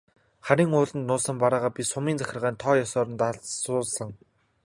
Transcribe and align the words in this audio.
Харин 0.47 0.71
ууланд 0.77 1.07
нуусан 1.09 1.37
бараагаа 1.43 1.75
би 1.77 1.83
сумын 1.91 2.19
захиргаанд 2.19 2.61
тоо 2.63 2.73
ёсоор 2.85 3.07
нь 3.09 3.19
данслуулсан. 3.21 4.11